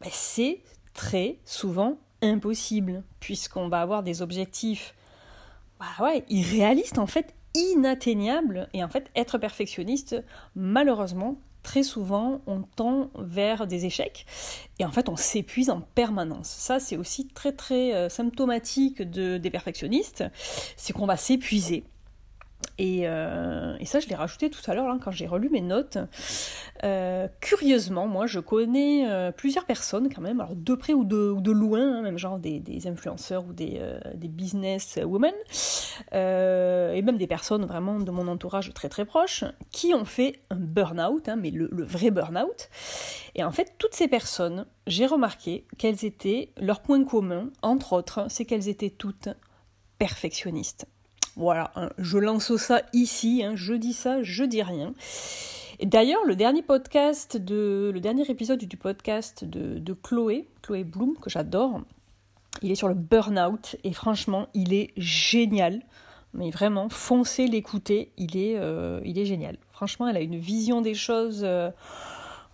bah, 0.00 0.06
c'est 0.12 0.60
très 0.92 1.38
souvent 1.44 1.98
impossible, 2.24 3.02
puisqu'on 3.20 3.68
va 3.68 3.80
avoir 3.80 4.02
des 4.02 4.22
objectifs 4.22 4.94
bah 5.78 6.04
ouais, 6.04 6.24
irréalistes, 6.28 6.98
en 6.98 7.06
fait, 7.06 7.34
inatteignables. 7.54 8.68
Et 8.72 8.82
en 8.82 8.88
fait, 8.88 9.10
être 9.16 9.38
perfectionniste, 9.38 10.22
malheureusement, 10.54 11.36
très 11.62 11.82
souvent, 11.82 12.40
on 12.46 12.62
tend 12.62 13.10
vers 13.18 13.66
des 13.66 13.86
échecs 13.86 14.26
et 14.78 14.84
en 14.84 14.92
fait, 14.92 15.08
on 15.08 15.16
s'épuise 15.16 15.70
en 15.70 15.80
permanence. 15.80 16.48
Ça, 16.48 16.78
c'est 16.78 16.96
aussi 16.96 17.26
très 17.26 17.52
très 17.52 17.94
euh, 17.94 18.08
symptomatique 18.08 19.02
de, 19.02 19.38
des 19.38 19.50
perfectionnistes, 19.50 20.24
c'est 20.76 20.92
qu'on 20.92 21.06
va 21.06 21.16
s'épuiser 21.16 21.84
euh, 22.80 23.76
et, 23.78 23.86
ça, 23.86 24.00
je 24.00 24.08
l'ai 24.08 24.14
rajouté 24.14 24.50
tout 24.50 24.60
à 24.70 24.74
l'heure 24.74 24.94
quand 25.02 25.10
j'ai 25.10 25.26
relu 25.26 25.48
mes 25.48 25.60
notes. 25.60 25.98
Euh, 26.82 27.28
curieusement, 27.40 28.06
moi, 28.06 28.26
je 28.26 28.40
connais 28.40 29.08
euh, 29.08 29.32
plusieurs 29.32 29.64
personnes 29.64 30.12
quand 30.12 30.20
même, 30.20 30.40
alors 30.40 30.54
de 30.56 30.74
près 30.74 30.92
ou 30.92 31.04
de, 31.04 31.30
ou 31.30 31.40
de 31.40 31.52
loin, 31.52 31.98
hein, 31.98 32.02
même 32.02 32.18
genre 32.18 32.38
des, 32.38 32.62
influenceurs 32.86 33.44
ou 33.46 33.52
des, 33.52 33.80
des 34.14 34.28
business 34.28 34.98
women, 35.02 35.34
et 36.12 37.02
même 37.02 37.16
des 37.16 37.26
personnes 37.26 37.64
vraiment 37.64 38.00
de 38.00 38.10
mon 38.10 38.28
entourage 38.28 38.72
très 38.74 38.88
très 38.88 39.04
proche, 39.04 39.44
qui 39.70 39.94
ont 39.94 40.04
fait 40.04 40.40
un 40.50 40.56
burn-out, 40.56 41.28
hein, 41.28 41.36
mais 41.36 41.50
le, 41.50 41.68
le 41.70 41.84
vrai 41.84 42.10
burn-out. 42.10 42.68
Et 43.34 43.44
en 43.44 43.52
fait, 43.52 43.74
toutes 43.78 43.94
ces 43.94 44.08
personnes, 44.08 44.66
j'ai 44.86 45.06
remarqué 45.06 45.66
qu'elles 45.78 46.04
étaient, 46.04 46.50
leur 46.58 46.80
point 46.80 47.04
commun, 47.04 47.50
entre 47.62 47.94
autres, 47.94 48.26
c'est 48.28 48.44
qu'elles 48.44 48.68
étaient 48.68 48.90
toutes 48.90 49.28
perfectionnistes. 49.98 50.86
Voilà, 51.36 51.72
hein, 51.74 51.90
je 51.98 52.18
lance 52.18 52.56
ça 52.56 52.82
ici, 52.92 53.42
hein, 53.44 53.54
je 53.56 53.74
dis 53.74 53.92
ça, 53.92 54.22
je 54.22 54.44
dis 54.44 54.62
rien. 54.62 54.94
D'ailleurs, 55.82 56.24
le 56.24 56.36
dernier 56.36 56.62
podcast 56.62 57.36
de, 57.36 57.90
le 57.92 58.00
dernier 58.00 58.22
épisode 58.30 58.60
du 58.60 58.76
podcast 58.76 59.44
de, 59.44 59.92
Chloé, 59.94 60.48
Chloé 60.62 60.84
Bloom, 60.84 61.16
que 61.16 61.30
j'adore, 61.30 61.80
il 62.62 62.70
est 62.70 62.76
sur 62.76 62.86
le 62.86 62.94
burn-out 62.94 63.76
et 63.82 63.92
franchement, 63.92 64.46
il 64.54 64.72
est 64.72 64.92
génial. 64.96 65.82
Mais 66.34 66.50
vraiment, 66.50 66.88
foncez 66.88 67.46
l'écouter, 67.48 68.12
il 68.16 68.36
est, 68.36 68.56
euh, 68.56 69.00
génial. 69.24 69.56
Franchement, 69.72 70.08
elle 70.08 70.16
a 70.16 70.20
une 70.20 70.36
vision 70.36 70.80
des 70.80 70.94
choses. 70.94 71.42
Euh, 71.44 71.70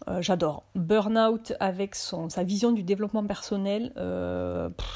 euh, 0.08 0.22
j'adore. 0.22 0.64
Burnout 0.74 1.52
avec 1.60 1.94
son, 1.94 2.30
sa 2.30 2.44
vision 2.44 2.72
du 2.72 2.82
développement 2.82 3.24
personnel, 3.26 3.92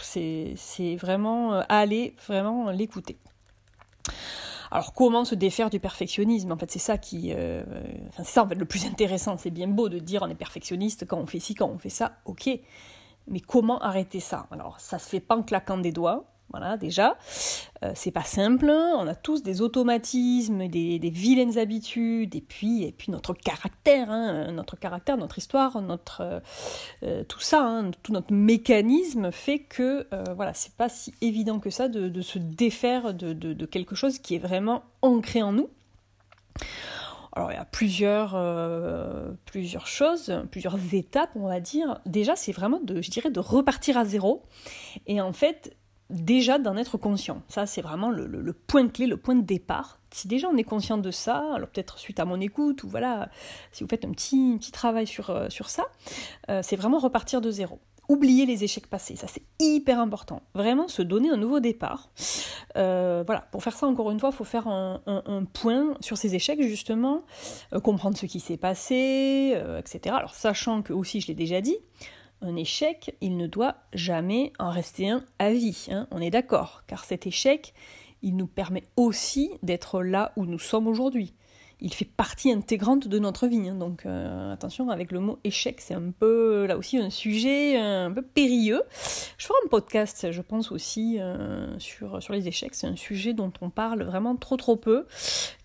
c'est 0.03 0.97
vraiment 0.97 1.61
aller 1.69 2.15
vraiment 2.27 2.71
l'écouter. 2.71 3.19
Alors 4.71 4.93
comment 4.93 5.25
se 5.25 5.35
défaire 5.35 5.71
du 5.71 5.81
perfectionnisme? 5.81 6.53
En 6.53 6.57
fait, 6.57 6.71
c'est 6.71 6.79
ça 6.79 6.99
qui, 6.99 7.33
euh, 7.33 7.63
c'est 8.17 8.25
ça 8.25 8.45
en 8.45 8.49
fait 8.49 8.55
le 8.55 8.65
plus 8.65 8.87
intéressant. 8.87 9.37
C'est 9.37 9.51
bien 9.51 9.69
beau 9.69 9.89
de 9.89 9.99
dire 9.99 10.23
on 10.23 10.29
est 10.29 10.35
perfectionniste 10.35 11.07
quand 11.07 11.19
on 11.19 11.27
fait 11.27 11.41
ci, 11.41 11.55
quand 11.55 11.69
on 11.69 11.79
fait 11.79 11.91
ça, 11.91 12.17
ok. 12.25 12.51
Mais 13.27 13.41
comment 13.41 13.79
arrêter 13.81 14.21
ça? 14.21 14.47
Alors 14.51 14.81
ça 14.81 14.99
se 14.99 15.09
fait 15.09 15.21
pas 15.21 15.37
en 15.37 15.43
claquant 15.43 15.79
des 15.79 15.93
doigts. 15.93 16.34
Voilà, 16.57 16.77
déjà, 16.77 17.19
euh, 17.83 17.91
c'est 17.97 18.13
pas 18.13 18.23
simple. 18.23 18.71
On 18.71 19.09
a 19.09 19.17
tous 19.17 19.43
des 19.43 19.61
automatismes, 19.61 20.69
des, 20.69 21.11
vilaines 21.11 21.59
habitudes, 21.59 22.37
et 22.37 22.41
puis, 22.41 22.85
et 22.85 22.93
puis 22.93 23.11
notre 23.11 23.35
caractère, 23.35 24.09
hein, 24.09 24.53
notre 24.53 25.39
histoire, 25.39 25.83
notre 25.83 26.21
euh, 26.21 26.41
euh, 27.03 27.25
tout 27.25 27.41
ça, 27.41 27.61
hein, 27.61 27.91
tout 28.05 28.13
notre 28.13 28.33
mécanisme 28.33 29.33
fait 29.33 29.59
que 29.59 30.07
voilà, 30.37 30.55
c'est 30.55 30.75
pas 30.75 30.89
si 30.89 31.13
évident 31.21 31.59
que 31.59 31.71
ça 31.71 31.89
de, 31.89 32.21
se 32.21 32.39
défaire 32.39 33.15
de, 33.15 33.33
de, 33.33 33.67
quelque 33.67 33.97
chose 33.97 34.21
qui 34.21 34.37
est 34.37 34.39
vraiment 34.39 34.85
ancré 35.03 35.43
en 35.43 35.51
nous. 35.51 35.71
Alors 37.33 37.51
il 37.51 37.57
y 37.57 37.59
a 37.59 37.65
plusieurs, 37.65 38.41
plusieurs 39.45 39.89
choses, 39.89 40.33
plusieurs 40.53 40.79
étapes, 40.95 41.31
on 41.35 41.49
va 41.49 41.59
dire. 41.59 42.01
Déjà, 42.07 42.37
c'est 42.37 42.53
vraiment 42.53 42.79
de, 42.79 43.03
je 43.03 43.11
dirais, 43.11 43.31
de 43.31 43.41
repartir 43.41 43.99
à 43.99 44.05
zéro. 44.05 44.45
Et 45.09 45.21
en 45.21 45.33
fait, 45.33 45.77
déjà 46.15 46.59
d'en 46.59 46.77
être 46.77 46.97
conscient. 46.97 47.43
Ça, 47.49 47.67
c'est 47.67 47.83
vraiment 47.83 48.11
le, 48.11 48.53
point 48.53 48.89
clé, 48.89 49.07
le 49.07 49.17
point 49.17 49.35
de 49.35 49.43
départ. 49.43 49.99
Si 50.11 50.29
déjà 50.29 50.49
on 50.49 50.57
est 50.57 50.65
conscient 50.65 50.97
de 50.97 51.11
ça, 51.11 51.45
alors 51.55 51.69
peut-être 51.69 51.99
suite 51.99 52.21
à 52.21 52.25
mon 52.25 52.41
écoute, 52.41 52.85
ou 52.85 52.89
voilà, 52.89 53.29
si 53.73 53.83
vous 53.83 53.89
faites 53.89 54.05
un 54.05 54.13
petit, 54.13 54.59
travail 54.73 55.07
sur, 55.07 55.31
euh, 55.31 55.49
ça, 55.67 55.85
euh, 56.51 56.61
c'est 56.63 56.77
vraiment 56.77 56.99
repartir 56.99 57.41
de 57.41 57.51
zéro. 57.51 57.81
Oublier 58.09 58.45
les 58.45 58.65
échecs 58.65 58.87
passés, 58.87 59.17
ça 59.17 59.27
c'est 59.27 59.43
hyper 59.59 59.99
important. 59.99 60.43
Vraiment 60.55 60.89
se 60.89 61.01
donner 61.01 61.31
un 61.31 61.39
nouveau 61.39 61.59
départ. 61.59 62.11
Euh, 62.77 63.25
voilà, 63.27 63.41
pour 63.51 63.63
faire 63.63 63.75
ça 63.75 63.87
encore 63.87 64.11
une 64.11 64.21
fois, 64.21 64.29
il 64.31 64.37
faut 64.37 64.45
faire 64.45 64.69
un, 64.69 65.01
point 65.53 65.95
sur 66.01 66.19
ces 66.19 66.35
échecs 66.35 66.61
justement, 66.63 67.23
comprendre 67.83 68.17
ce 68.17 68.27
qui 68.27 68.41
s'est 68.41 68.59
passé, 68.59 69.59
etc. 69.79 70.15
Alors 70.19 70.35
sachant 70.35 70.83
que 70.83 70.93
aussi, 70.93 71.23
je 71.23 71.29
l'ai 71.29 71.35
déjà 71.35 71.63
dit, 71.63 71.79
un 72.45 72.57
échec, 72.57 73.17
il 73.21 73.37
ne 73.37 73.47
doit 73.47 73.77
jamais 73.93 74.53
en 74.59 74.71
rester 74.71 75.09
un 75.09 75.25
à 75.39 75.51
vie. 75.51 75.87
Hein, 75.91 76.07
on 76.11 76.21
est 76.21 76.31
d'accord, 76.31 76.83
car 76.87 77.05
cet 77.05 77.27
échec, 77.27 77.75
il 78.23 78.37
nous 78.37 78.47
permet 78.47 78.85
aussi 78.97 79.51
d'être 79.63 80.03
là 80.03 80.33
où 80.37 80.45
nous 80.45 80.59
sommes 80.59 80.87
aujourd'hui. 80.87 81.35
Il 81.81 81.93
fait 81.93 82.05
partie 82.05 82.53
intégrante 82.53 83.09
de 83.09 83.19
notre 83.19 83.47
vie. 83.47 83.69
Hein, 83.69 83.75
donc 83.75 84.07
euh, 84.07 84.53
attention 84.53 84.89
avec 84.91 85.11
le 85.13 85.21
mot 85.21 85.39
échec, 85.45 85.81
c'est 85.81 85.95
un 85.95 86.11
peu 86.11 86.67
là 86.67 86.77
aussi 86.77 86.99
un 86.99 87.11
sujet 87.11 87.77
un 87.77 88.13
peu 88.13 88.23
périlleux. 88.23 88.83
Je 89.39 89.47
ferai 89.47 89.59
un 89.65 89.69
podcast, 89.69 90.31
je 90.31 90.41
pense 90.41 90.71
aussi 90.71 91.19
euh, 91.21 91.79
sur, 91.79 92.23
sur 92.23 92.33
les 92.33 92.47
échecs. 92.47 92.75
C'est 92.75 92.87
un 92.87 92.97
sujet 92.97 93.35
dont 93.35 93.53
on 93.61 93.71
parle 93.71 94.03
vraiment 94.05 94.37
trop 94.37 94.57
trop 94.57 94.77
peu, 94.77 95.07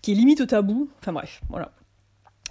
qui 0.02 0.12
est 0.12 0.14
limite 0.14 0.46
tabou. 0.46 0.90
Enfin 1.00 1.12
bref, 1.12 1.40
voilà. 1.48 1.72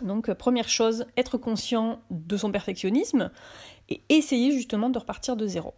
Donc 0.01 0.31
première 0.33 0.69
chose, 0.69 1.05
être 1.17 1.37
conscient 1.37 2.01
de 2.09 2.37
son 2.37 2.51
perfectionnisme 2.51 3.31
et 3.89 4.01
essayer 4.09 4.51
justement 4.51 4.89
de 4.89 4.99
repartir 4.99 5.35
de 5.35 5.47
zéro. 5.47 5.73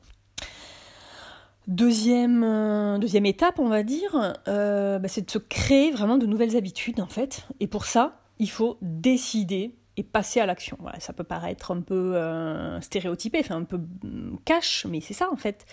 Deuxième, 1.68 2.44
euh, 2.44 2.98
deuxième 2.98 3.26
étape, 3.26 3.60
on 3.60 3.70
va 3.70 3.84
dire, 3.84 4.34
euh, 4.48 4.98
bah, 4.98 5.08
c'est 5.08 5.26
de 5.26 5.32
se 5.32 5.38
créer 5.38 5.92
vraiment 5.92 6.18
de 6.18 6.26
nouvelles 6.26 6.58
habitudes 6.58 7.00
en 7.00 7.08
fait. 7.08 7.48
Et 7.60 7.68
pour 7.68 7.86
ça, 7.86 8.20
il 8.40 8.50
faut 8.50 8.78
décider 8.82 9.76
et 9.96 10.04
passer 10.04 10.40
à 10.40 10.48
l'action. 10.48 10.76
Voilà, 10.82 11.00
ça 11.00 11.14
peut 11.14 11.24
paraître 11.24 11.72
un 11.72 11.82
peu 11.82 12.16
euh, 12.16 12.82
stéréotypé, 12.82 13.40
enfin 13.42 13.58
un 13.58 13.64
peu 13.64 13.78
mm, 13.78 14.40
cash, 14.44 14.88
mais 14.90 15.02
c'est 15.02 15.14
ça 15.14 15.30
en 15.32 15.36
fait. 15.36 15.66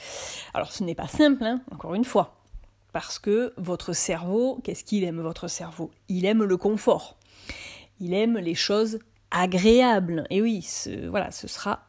Alors 0.52 0.72
ce 0.72 0.84
n'est 0.84 0.94
pas 0.94 1.08
simple, 1.08 1.42
hein, 1.42 1.62
encore 1.72 1.94
une 1.94 2.04
fois, 2.04 2.42
parce 2.92 3.18
que 3.18 3.54
votre 3.56 3.94
cerveau, 3.94 4.60
qu'est-ce 4.62 4.84
qu'il 4.84 5.04
aime 5.04 5.20
votre 5.20 5.48
cerveau? 5.48 5.90
Il 6.08 6.26
aime 6.26 6.44
le 6.44 6.56
confort. 6.58 7.16
Il 7.98 8.12
aime 8.12 8.36
les 8.36 8.54
choses 8.54 8.98
agréables. 9.30 10.26
Et 10.28 10.42
oui, 10.42 10.64
voilà, 11.08 11.30
ce 11.30 11.48
sera 11.48 11.87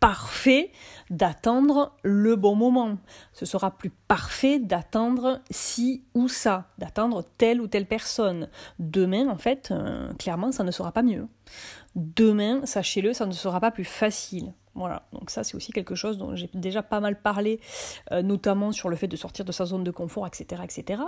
parfait 0.00 0.70
d'attendre 1.10 1.96
le 2.02 2.36
bon 2.36 2.54
moment. 2.54 2.98
Ce 3.32 3.46
sera 3.46 3.70
plus 3.70 3.90
parfait 3.90 4.58
d'attendre 4.58 5.40
ci 5.50 6.04
ou 6.14 6.28
ça, 6.28 6.66
d'attendre 6.78 7.24
telle 7.36 7.60
ou 7.60 7.66
telle 7.66 7.86
personne. 7.86 8.48
Demain, 8.78 9.28
en 9.28 9.38
fait, 9.38 9.70
euh, 9.70 10.12
clairement, 10.14 10.52
ça 10.52 10.64
ne 10.64 10.70
sera 10.70 10.92
pas 10.92 11.02
mieux. 11.02 11.26
Demain, 11.94 12.64
sachez-le, 12.64 13.12
ça 13.12 13.26
ne 13.26 13.32
sera 13.32 13.60
pas 13.60 13.70
plus 13.70 13.84
facile. 13.84 14.52
Voilà, 14.74 15.02
donc 15.12 15.30
ça 15.30 15.42
c'est 15.42 15.56
aussi 15.56 15.72
quelque 15.72 15.96
chose 15.96 16.18
dont 16.18 16.36
j'ai 16.36 16.48
déjà 16.54 16.84
pas 16.84 17.00
mal 17.00 17.20
parlé, 17.20 17.58
euh, 18.12 18.22
notamment 18.22 18.70
sur 18.70 18.88
le 18.88 18.94
fait 18.94 19.08
de 19.08 19.16
sortir 19.16 19.44
de 19.44 19.50
sa 19.50 19.64
zone 19.64 19.82
de 19.82 19.90
confort, 19.90 20.24
etc., 20.24 20.62
etc. 20.62 21.02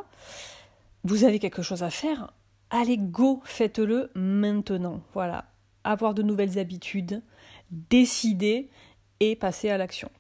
Vous 1.05 1.23
avez 1.23 1.39
quelque 1.39 1.63
chose 1.63 1.85
à 1.85 1.91
faire, 1.91 2.33
allez 2.71 2.99
go, 2.99 3.41
faites-le 3.45 4.11
maintenant. 4.17 5.03
Voilà, 5.15 5.45
avoir 5.85 6.15
de 6.15 6.23
nouvelles 6.23 6.59
habitudes, 6.59 7.23
décider 7.71 8.69
et 9.21 9.37
passer 9.37 9.71
à 9.71 9.79
l'action. 9.79 10.11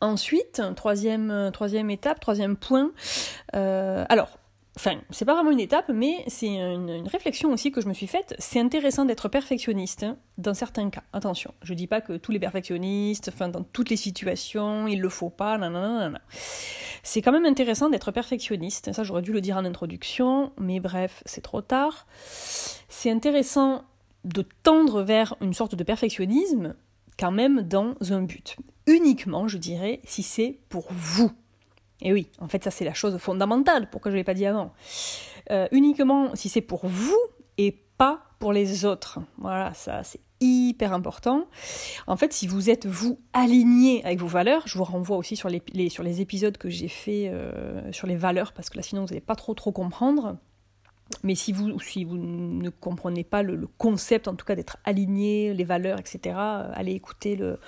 Ensuite, 0.00 0.60
troisième, 0.76 1.30
étape, 1.90 2.20
troisième 2.20 2.56
point. 2.56 2.92
Euh, 3.54 4.04
alors, 4.08 4.38
enfin, 4.76 5.00
c'est 5.10 5.24
pas 5.24 5.34
vraiment 5.34 5.50
une 5.50 5.60
étape, 5.60 5.90
mais 5.92 6.24
c'est 6.26 6.48
une, 6.48 7.08
réflexion 7.08 7.50
aussi 7.52 7.72
que 7.72 7.80
je 7.80 7.88
me 7.88 7.94
suis 7.94 8.06
faite. 8.06 8.34
C'est 8.38 8.60
intéressant 8.60 9.04
d'être 9.04 9.28
perfectionniste 9.28 10.02
hein, 10.02 10.16
dans 10.36 10.52
certains 10.52 10.90
cas. 10.90 11.02
Attention, 11.12 11.54
je 11.62 11.74
dis 11.74 11.86
pas 11.86 12.00
que 12.00 12.18
tous 12.18 12.32
les 12.32 12.38
perfectionnistes, 12.38 13.30
enfin, 13.32 13.48
dans 13.48 13.62
toutes 13.62 13.90
les 13.90 13.96
situations, 13.96 14.86
il 14.86 15.00
le 15.00 15.08
faut 15.08 15.30
pas, 15.30 15.56
nanana. 15.56 16.20
C'est 17.02 17.22
quand 17.22 17.32
même 17.32 17.46
intéressant 17.46 17.88
d'être 17.88 18.10
perfectionniste. 18.10 18.92
Ça, 18.92 19.04
j'aurais 19.04 19.22
dû 19.22 19.32
le 19.32 19.40
dire 19.40 19.56
en 19.56 19.64
introduction, 19.64 20.52
mais 20.58 20.80
bref, 20.80 21.22
c'est 21.24 21.42
trop 21.42 21.62
tard. 21.62 22.06
C'est 22.88 23.10
intéressant 23.10 23.84
de 24.24 24.42
tendre 24.62 25.02
vers 25.02 25.36
une 25.40 25.54
sorte 25.54 25.74
de 25.74 25.84
perfectionnisme 25.84 26.74
quand 27.18 27.30
même 27.32 27.62
dans 27.62 27.94
un 28.10 28.22
but. 28.22 28.56
Uniquement, 28.86 29.48
je 29.48 29.58
dirais, 29.58 30.00
si 30.04 30.22
c'est 30.22 30.58
pour 30.68 30.86
vous. 30.90 31.30
Et 32.00 32.12
oui, 32.12 32.28
en 32.40 32.48
fait, 32.48 32.64
ça 32.64 32.70
c'est 32.70 32.84
la 32.84 32.94
chose 32.94 33.16
fondamentale, 33.18 33.88
pourquoi 33.90 34.10
je 34.10 34.14
ne 34.14 34.20
l'ai 34.20 34.24
pas 34.24 34.34
dit 34.34 34.46
avant. 34.46 34.72
Euh, 35.50 35.68
uniquement 35.72 36.34
si 36.34 36.48
c'est 36.48 36.60
pour 36.60 36.86
vous 36.86 37.18
et 37.58 37.72
pas 37.96 38.22
pour 38.38 38.52
les 38.52 38.84
autres. 38.84 39.20
Voilà, 39.38 39.72
ça 39.74 40.02
c'est 40.02 40.20
hyper 40.40 40.92
important. 40.92 41.46
En 42.06 42.16
fait, 42.16 42.32
si 42.32 42.46
vous 42.46 42.68
êtes 42.68 42.86
vous 42.86 43.18
aligné 43.32 44.04
avec 44.04 44.18
vos 44.18 44.26
valeurs, 44.26 44.62
je 44.66 44.76
vous 44.76 44.84
renvoie 44.84 45.16
aussi 45.16 45.36
sur 45.36 45.48
les, 45.48 46.20
épisodes 46.20 46.58
que 46.58 46.68
j'ai 46.68 46.88
fait 46.88 47.28
euh, 47.28 47.92
sur 47.92 48.06
les 48.06 48.16
valeurs, 48.16 48.52
parce 48.52 48.68
que 48.68 48.76
là 48.76 48.82
sinon 48.82 49.02
vous 49.02 49.08
n'allez 49.08 49.20
pas 49.20 49.36
trop 49.36 49.54
trop 49.54 49.72
comprendre. 49.72 50.36
Mais 51.22 51.34
si 51.34 51.52
vous, 51.52 51.68
ne 51.68 52.68
comprenez 52.70 53.24
pas 53.24 53.42
le, 53.42 53.68
concept, 53.78 54.28
en 54.28 54.34
tout 54.34 54.46
cas 54.46 54.54
d'être 54.54 54.78
aligné, 54.84 55.54
les 55.54 55.64
valeurs, 55.64 55.98
etc., 55.98 56.36
euh, 56.38 56.70
allez 56.74 56.92
écouter 56.92 57.36
le, 57.36 57.58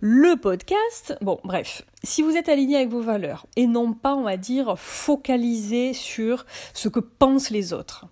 le 0.00 0.36
podcast. 0.36 1.16
Bon, 1.20 1.40
bref, 1.44 1.82
si 2.02 2.22
vous 2.22 2.36
êtes 2.36 2.48
aligné 2.48 2.76
avec 2.76 2.88
vos 2.88 3.00
valeurs 3.00 3.46
et 3.56 3.66
non 3.66 3.92
pas, 3.92 4.14
on 4.14 4.22
va 4.22 4.36
dire, 4.36 4.78
focalisé 4.78 5.92
sur 5.92 6.46
ce 6.74 6.88
que 6.88 7.00
pensent 7.00 7.50
les 7.50 7.72
autres. 7.72 8.06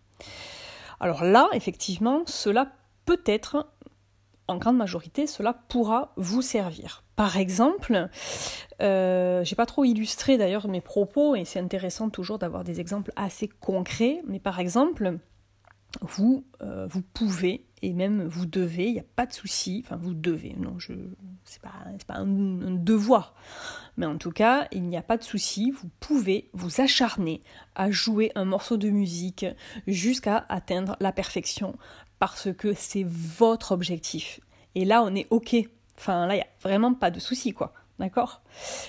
Alors 1.00 1.24
là, 1.24 1.48
effectivement, 1.52 2.22
cela 2.26 2.72
peut 3.04 3.22
être, 3.26 3.68
en 4.48 4.56
grande 4.56 4.76
majorité, 4.76 5.26
cela 5.26 5.52
pourra 5.52 6.12
vous 6.16 6.42
servir. 6.42 7.04
Par 7.16 7.36
exemple, 7.36 8.08
euh, 8.82 9.42
j'ai 9.44 9.56
pas 9.56 9.66
trop 9.66 9.84
illustré 9.84 10.36
d'ailleurs 10.36 10.68
mes 10.68 10.80
propos 10.80 11.34
et 11.34 11.44
c'est 11.44 11.60
intéressant 11.60 12.10
toujours 12.10 12.38
d'avoir 12.38 12.62
des 12.62 12.80
exemples 12.80 13.12
assez 13.16 13.48
concrets, 13.48 14.22
mais 14.26 14.38
par 14.38 14.60
exemple, 14.60 15.18
vous, 16.02 16.44
euh, 16.62 16.88
pouvez 17.14 17.66
et 17.82 17.92
même 17.92 18.24
vous 18.24 18.46
devez, 18.46 18.86
il 18.86 18.92
n'y 18.94 19.00
a 19.00 19.04
pas 19.16 19.26
de 19.26 19.32
souci, 19.32 19.82
enfin 19.84 19.96
vous 19.96 20.14
devez, 20.14 20.54
non, 20.58 20.78
je 20.78 20.94
c'est 21.44 21.60
pas, 21.60 21.72
pas 22.06 22.14
un, 22.14 22.26
devoir, 22.26 23.34
mais 23.96 24.06
en 24.06 24.16
tout 24.16 24.32
cas, 24.32 24.66
il 24.72 24.82
n'y 24.84 24.96
a 24.96 25.02
pas 25.02 25.16
de 25.16 25.22
souci, 25.22 25.70
vous 25.70 25.88
pouvez 26.00 26.50
vous 26.52 26.80
acharner 26.80 27.42
à 27.74 27.90
jouer 27.90 28.32
un 28.34 28.44
morceau 28.44 28.76
de 28.76 28.88
musique 28.88 29.46
jusqu'à 29.86 30.46
atteindre 30.48 30.96
la 31.00 31.12
perfection 31.12 31.76
parce 32.18 32.52
que 32.52 32.72
c'est 32.74 33.04
votre 33.06 33.72
objectif. 33.72 34.40
Et 34.74 34.84
là, 34.84 35.02
on 35.02 35.14
est 35.14 35.26
OK 35.30 35.56
Enfin, 35.98 36.26
là, 36.26 36.34
il 36.34 36.38
n'y 36.38 36.42
a 36.42 36.48
vraiment 36.62 36.94
pas 36.94 37.10
de 37.10 37.20
souci, 37.20 37.52
quoi. 37.52 37.72
D'accord? 37.98 38.42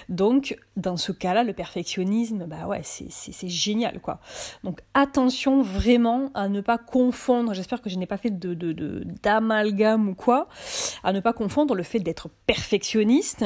Donc, 0.10 0.58
dans 0.76 0.98
ce 0.98 1.14
cas-là, 1.14 1.46
le 1.46 1.54
perfectionnisme, 1.54 2.46
bah 2.46 2.68
ouais, 2.68 2.82
c'est 2.84 3.48
génial, 3.48 4.02
quoi. 4.02 4.20
Donc, 4.66 4.82
attention 4.94 5.62
vraiment 5.62 6.30
à 6.34 6.50
ne 6.50 6.60
pas 6.60 6.78
confondre, 6.78 7.54
j'espère 7.54 7.82
que 7.82 7.90
je 7.90 7.98
n'ai 7.98 8.06
pas 8.06 8.18
fait 8.18 8.32
d'amalgame 8.32 10.08
de, 10.08 10.12
ou 10.12 10.16
quoi, 10.16 10.50
à 11.04 11.14
ne 11.14 11.22
pas 11.22 11.32
confondre 11.32 11.74
le 11.74 11.84
fait 11.84 12.00
d'être 12.00 12.30
perfectionniste 12.48 13.46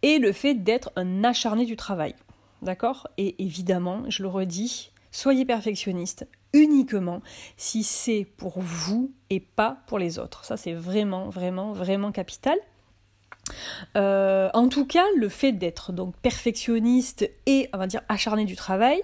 et 0.00 0.18
le 0.18 0.32
fait 0.32 0.54
d'être 0.54 0.90
un 0.96 1.22
acharné 1.22 1.66
du 1.66 1.76
travail. 1.76 2.14
D'accord? 2.62 3.08
Et 3.18 3.44
évidemment, 3.44 4.04
je 4.08 4.22
le 4.22 4.28
redis, 4.30 4.90
soyez 5.10 5.44
perfectionniste 5.44 6.26
uniquement 6.52 7.22
si 7.56 7.82
c'est 7.82 8.26
pour 8.36 8.60
vous 8.60 9.12
et 9.30 9.40
pas 9.40 9.78
pour 9.86 9.98
les 9.98 10.18
autres. 10.18 10.44
Ça, 10.44 10.56
c'est 10.56 10.74
vraiment, 10.74 11.28
vraiment, 11.28 11.72
vraiment 11.72 12.12
capital. 12.12 12.58
Euh, 13.96 14.48
en 14.54 14.68
tout 14.68 14.86
cas, 14.86 15.04
le 15.16 15.28
fait 15.28 15.52
d'être 15.52 15.92
donc 15.92 16.16
perfectionniste 16.16 17.28
et, 17.46 17.68
on 17.72 17.78
va 17.78 17.86
dire, 17.86 18.02
acharné 18.08 18.44
du 18.44 18.56
travail, 18.56 19.02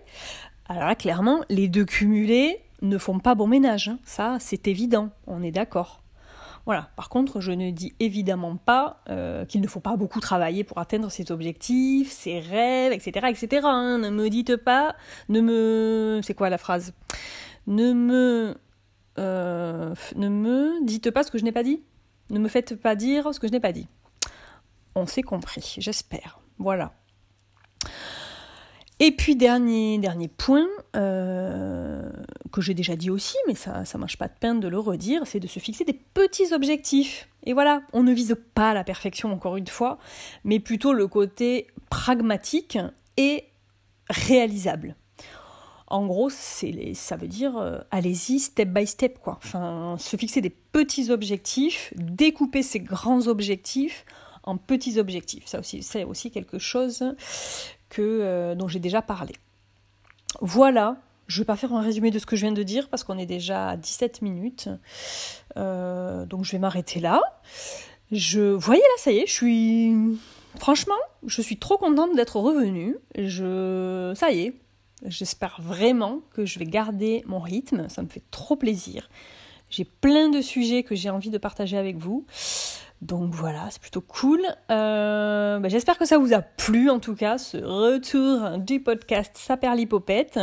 alors 0.68 0.84
là, 0.84 0.94
clairement, 0.94 1.40
les 1.48 1.68
deux 1.68 1.84
cumulés 1.84 2.60
ne 2.82 2.98
font 2.98 3.18
pas 3.18 3.34
bon 3.34 3.46
ménage. 3.46 3.88
Hein. 3.88 3.98
Ça, 4.04 4.36
c'est 4.40 4.68
évident, 4.68 5.10
on 5.26 5.42
est 5.42 5.50
d'accord. 5.50 6.02
Voilà. 6.66 6.90
Par 6.96 7.08
contre, 7.08 7.40
je 7.40 7.50
ne 7.50 7.70
dis 7.70 7.94
évidemment 7.98 8.56
pas 8.56 9.00
euh, 9.08 9.46
qu'il 9.46 9.62
ne 9.62 9.66
faut 9.66 9.80
pas 9.80 9.96
beaucoup 9.96 10.20
travailler 10.20 10.64
pour 10.64 10.76
atteindre 10.76 11.10
ses 11.10 11.32
objectifs, 11.32 12.12
ses 12.12 12.40
rêves, 12.40 12.92
etc., 12.92 13.26
etc. 13.30 13.62
Hein. 13.64 13.96
Ne 13.96 14.10
me 14.10 14.28
dites 14.28 14.56
pas, 14.56 14.94
ne 15.30 15.40
me, 15.40 16.20
c'est 16.22 16.34
quoi 16.34 16.50
la 16.50 16.58
phrase? 16.58 16.92
Ne 17.68 17.92
me, 17.92 18.56
euh, 19.18 19.94
ne 20.16 20.28
me 20.30 20.84
dites 20.87 21.10
pas 21.10 21.22
ce 21.22 21.30
que 21.30 21.37
je 21.37 21.44
n'ai 21.44 21.52
pas 21.52 21.62
dit. 21.62 21.82
Ne 22.30 22.38
me 22.38 22.48
faites 22.48 22.75
pas 22.75 22.96
dire 22.96 23.34
ce 23.34 23.38
que 23.38 23.46
je 23.46 23.52
n'ai 23.52 23.60
pas 23.60 23.72
dit. 23.72 23.87
On 24.94 25.06
s'est 25.06 25.22
compris, 25.22 25.76
j'espère. 25.78 26.40
Voilà. 26.59 26.94
Et 29.00 29.12
puis 29.12 29.37
dernier, 29.37 29.98
dernier 29.98 30.28
point, 30.28 30.66
euh, 30.96 32.11
que 32.50 32.62
j'ai 32.62 32.72
déjà 32.72 32.96
dit 32.96 33.11
aussi, 33.11 33.37
mais 33.46 33.54
ça 33.54 33.83
ne 33.83 33.98
marche 33.98 34.16
pas 34.16 34.28
de 34.28 34.33
peine 34.40 34.61
de 34.61 34.66
le 34.66 34.78
redire, 34.78 35.26
c'est 35.26 35.38
de 35.38 35.46
se 35.46 35.61
fixer 35.61 35.85
des 35.85 35.92
petits 35.92 36.54
objectifs. 36.54 37.28
Et 37.44 37.52
voilà, 37.52 37.83
on 37.92 38.02
ne 38.02 38.12
vise 38.12 38.35
pas 38.54 38.72
la 38.72 38.83
perfection 38.83 39.31
encore 39.31 39.59
une 39.59 39.66
fois, 39.66 39.98
mais 40.42 40.59
plutôt 40.59 40.94
le 40.94 41.07
côté 41.07 41.66
pragmatique 41.90 42.78
et 43.18 43.44
réalisable. 44.09 44.96
En 45.90 46.07
gros, 46.07 46.29
ça 46.29 47.16
veut 47.16 47.29
dire 47.29 47.57
euh, 47.57 47.79
allez-y 47.90 48.38
step 48.40 48.68
by 48.68 48.87
step 48.87 49.18
quoi. 49.20 49.38
Enfin, 49.42 49.96
se 49.98 50.16
fixer 50.16 50.42
des 50.42 50.51
petits 50.51 51.11
objectifs, 51.11 51.94
découper 51.96 52.62
ces 52.62 52.81
grands 52.81 53.27
objectifs 53.27 54.05
en 54.42 54.59
petits 54.59 54.98
objectifs. 54.98 55.46
Ça 55.46 55.61
aussi, 55.61 55.83
c'est 55.83 56.05
aussi 56.05 56.31
quelque 56.31 56.59
chose 56.59 57.14
que, 57.88 58.03
euh, 58.03 58.55
dont 58.55 58.68
j'ai 58.68 58.81
déjà 58.81 59.01
parlé. 59.01 59.35
Voilà, 60.42 60.98
je 61.27 61.38
ne 61.38 61.42
vais 61.42 61.46
pas 61.46 61.57
faire 61.57 61.72
un 61.72 61.81
résumé 61.81 62.11
de 62.11 62.18
ce 62.18 62.27
que 62.27 62.37
je 62.37 62.42
viens 62.42 62.53
de 62.53 62.62
dire 62.62 62.88
parce 62.90 63.03
qu'on 63.03 63.18
est 63.18 63.27
déjà 63.27 63.70
à 63.70 63.77
17 63.79 64.20
minutes. 64.20 64.68
Euh, 65.57 66.27
donc 66.27 66.44
je 66.44 66.53
vais 66.53 66.59
m'arrêter 66.59 67.01
là. 67.01 67.20
Je 68.12 68.40
voyez 68.40 68.83
là, 68.83 68.96
ça 68.98 69.11
y 69.11 69.18
est, 69.18 69.27
je 69.27 69.33
suis 69.33 69.94
franchement, 70.59 70.94
je 71.27 71.40
suis 71.40 71.59
trop 71.59 71.79
contente 71.79 72.14
d'être 72.14 72.37
revenue. 72.37 72.96
Je 73.16 74.12
ça 74.16 74.31
y 74.31 74.40
est, 74.40 74.55
j'espère 75.06 75.61
vraiment 75.61 76.20
que 76.32 76.44
je 76.44 76.58
vais 76.58 76.64
garder 76.64 77.22
mon 77.26 77.38
rythme, 77.38 77.88
ça 77.88 78.02
me 78.02 78.08
fait 78.08 78.22
trop 78.30 78.56
plaisir. 78.56 79.08
J'ai 79.70 79.84
plein 79.84 80.28
de 80.30 80.40
sujets 80.40 80.82
que 80.82 80.94
j'ai 80.94 81.11
envie 81.11 81.30
de 81.30 81.38
partager 81.38 81.76
avec 81.76 81.98
vous. 81.98 82.24
Donc 83.02 83.32
voilà, 83.32 83.68
c'est 83.70 83.80
plutôt 83.80 84.00
cool. 84.00 84.40
Euh, 84.70 85.58
bah, 85.61 85.68
j'espère 85.68 85.98
que 85.98 86.04
ça 86.04 86.18
vous 86.18 86.32
a 86.32 86.42
plu 86.42 86.90
en 86.90 86.98
tout 86.98 87.14
cas, 87.14 87.38
ce 87.38 87.58
retour 87.58 88.58
du 88.58 88.80
podcast 88.80 89.37
Saperlipopette, 89.37 90.40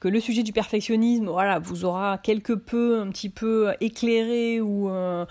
que 0.00 0.08
le 0.08 0.20
sujet 0.20 0.42
du 0.42 0.52
perfectionnisme, 0.52 1.28
voilà, 1.28 1.58
vous 1.58 1.84
aura 1.84 2.18
quelque 2.18 2.52
peu, 2.52 3.00
un 3.00 3.08
petit 3.08 3.30
peu 3.30 3.72
éclairé 3.80 4.60
ou 4.60 4.90
euh, 4.90 5.24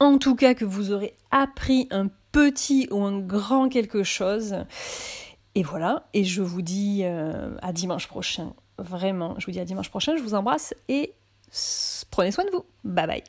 en 0.00 0.16
tout 0.16 0.34
cas 0.34 0.54
que 0.54 0.64
vous 0.64 0.92
aurez 0.92 1.14
appris 1.30 1.88
un 1.90 2.08
petit 2.32 2.88
ou 2.90 3.02
un 3.02 3.18
grand 3.18 3.68
quelque 3.68 4.02
chose. 4.02 4.54
Et 5.58 5.64
voilà, 5.64 6.04
et 6.14 6.22
je 6.22 6.40
vous 6.40 6.62
dis 6.62 7.00
euh, 7.02 7.50
à 7.62 7.72
dimanche 7.72 8.06
prochain. 8.06 8.52
Vraiment, 8.78 9.34
je 9.38 9.46
vous 9.46 9.50
dis 9.50 9.58
à 9.58 9.64
dimanche 9.64 9.90
prochain, 9.90 10.16
je 10.16 10.22
vous 10.22 10.34
embrasse 10.34 10.72
et 10.86 11.14
prenez 12.12 12.30
soin 12.30 12.44
de 12.44 12.50
vous. 12.50 12.64
Bye 12.84 13.08
bye. 13.08 13.24